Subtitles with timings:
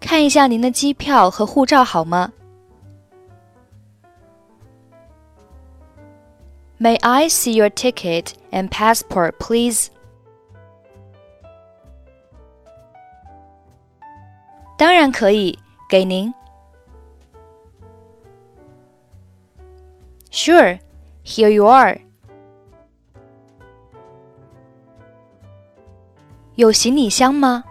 [0.00, 2.32] 看一下您的机票和护照好吗？
[6.78, 9.86] May I see your ticket and passport, please?
[14.76, 15.56] 当然可以，
[15.88, 16.34] 给您。
[20.32, 20.80] Sure,
[21.24, 22.00] here you are.
[26.57, 27.63] 有行李箱吗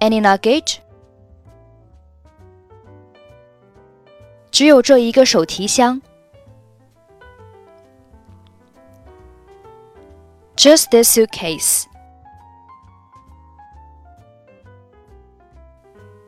[0.00, 0.80] ？Any luggage？
[4.50, 6.02] 只有这一个手提箱。
[10.56, 11.84] Just this suitcase。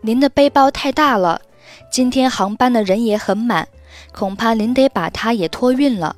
[0.00, 1.42] 您的背包太大了，
[1.92, 3.68] 今天航班的人也很满，
[4.14, 6.16] 恐怕您得把它也托运了。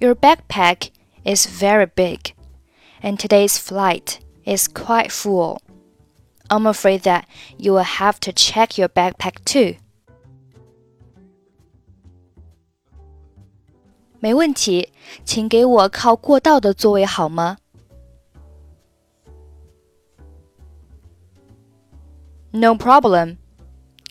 [0.00, 0.90] Your backpack
[1.24, 2.34] is very big,
[3.02, 5.60] and today's flight is quite full.
[6.50, 7.26] I'm afraid that
[7.56, 9.76] you will have to check your backpack too.
[14.20, 14.92] 没问题，
[15.24, 17.56] 请给我靠过道的座位好吗？
[22.52, 23.38] No problem.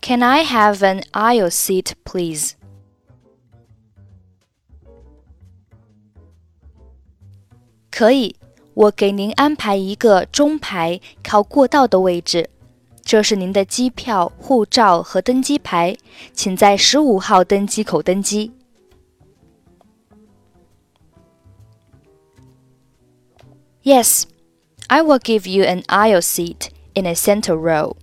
[0.01, 2.55] Can I have an aisle seat, please?
[7.95, 8.35] 可以，
[8.73, 12.49] 我给您安排一个中排靠过道的位置。
[13.03, 15.97] 这是您的机票、护照和登机牌，
[16.33, 18.51] 请在十五号登机口登机。
[23.83, 24.23] Yes,
[24.87, 27.95] I will give you an aisle seat in a center row.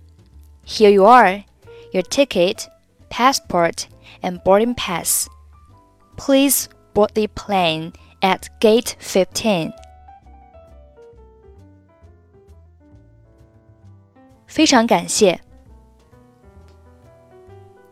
[0.65, 1.45] Here you are,
[1.91, 2.67] your ticket,
[3.09, 3.87] passport,
[4.21, 5.27] and boarding pass.
[6.17, 9.71] Please board the plane at gate 15.
[14.54, 15.40] 非常感谢。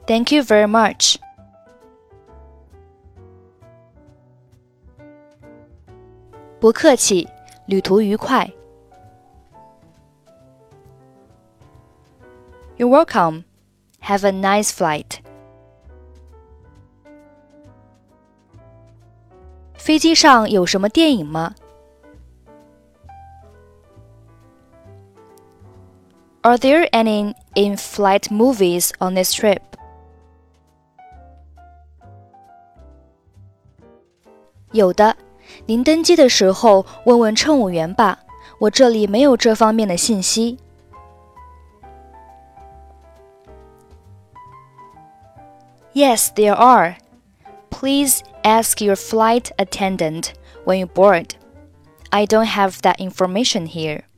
[0.06, 1.16] Thank you very much.
[6.60, 7.28] 不客气，
[7.66, 8.48] 旅途愉快。
[12.78, 13.42] You're welcome.
[14.00, 15.18] Have a nice flight.
[19.74, 21.56] 飞机上有什么电影吗
[26.44, 29.76] Are there any in flight movies on this trip?
[45.92, 46.96] Yes, there are.
[47.70, 50.32] Please ask your flight attendant
[50.64, 51.36] when you board.
[52.10, 54.08] I don't have that information here.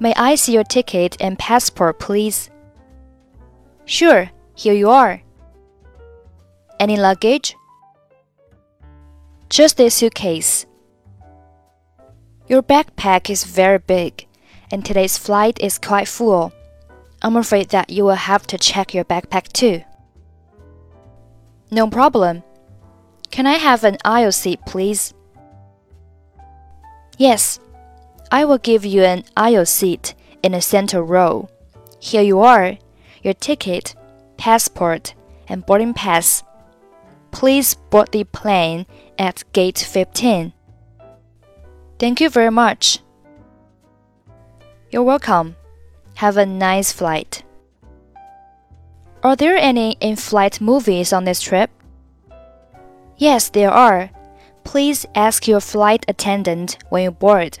[0.00, 2.50] May I see your ticket and passport, please?
[3.84, 5.22] Sure, here you are.
[6.80, 7.54] Any luggage?
[9.48, 10.66] Just a suitcase.
[12.48, 14.26] Your backpack is very big,
[14.70, 16.52] and today's flight is quite full.
[17.22, 19.82] I'm afraid that you will have to check your backpack too.
[21.70, 22.42] No problem.
[23.30, 25.14] Can I have an aisle seat, please?
[27.16, 27.60] Yes,
[28.34, 31.48] I will give you an aisle seat in the center row.
[32.00, 32.78] Here you are,
[33.22, 33.94] your ticket,
[34.36, 35.14] passport,
[35.46, 36.42] and boarding pass.
[37.30, 38.86] Please board the plane
[39.16, 40.52] at gate 15.
[42.00, 42.98] Thank you very much.
[44.90, 45.54] You're welcome.
[46.14, 47.44] Have a nice flight.
[49.22, 51.70] Are there any in flight movies on this trip?
[53.16, 54.10] Yes, there are.
[54.64, 57.60] Please ask your flight attendant when you board.